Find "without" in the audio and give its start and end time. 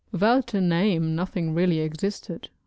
0.11-0.55